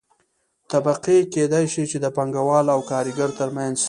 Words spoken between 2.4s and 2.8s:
وال او